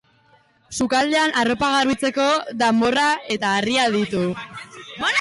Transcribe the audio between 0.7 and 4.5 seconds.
Sukaldean arropa garbitzeko danborra eta harria ditu.